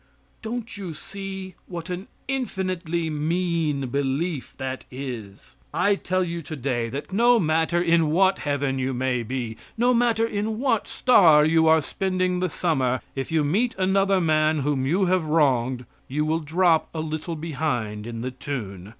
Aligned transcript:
Don't 0.41 0.77
you 0.77 0.95
see 0.95 1.53
what 1.67 1.91
an 1.91 2.07
infinitely 2.27 3.07
mean 3.11 3.89
belief 3.89 4.55
that 4.57 4.87
is? 4.89 5.57
I 5.75 5.93
tell 5.93 6.23
you 6.23 6.41
today 6.41 6.89
that, 6.89 7.13
no 7.13 7.39
matter 7.39 7.79
in 7.79 8.09
what 8.09 8.39
heaven 8.39 8.79
you 8.79 8.95
may 8.95 9.21
be, 9.21 9.57
no 9.77 9.93
matter 9.93 10.25
in 10.25 10.57
what 10.57 10.87
star 10.87 11.45
you 11.45 11.67
are 11.67 11.83
spending 11.83 12.39
the 12.39 12.49
summer, 12.49 13.01
if 13.15 13.31
you 13.31 13.43
meet 13.43 13.75
another 13.77 14.19
man 14.19 14.61
whom 14.61 14.87
you 14.87 15.05
have 15.05 15.23
wronged 15.25 15.85
you 16.07 16.25
will 16.25 16.39
drop 16.39 16.89
a 16.95 16.99
little 16.99 17.35
behind 17.35 18.07
in 18.07 18.21
the 18.21 18.31
tune. 18.31 18.89